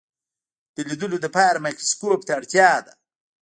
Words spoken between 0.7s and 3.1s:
د لیدلو لپاره مایکروسکوپ ته اړتیا ده.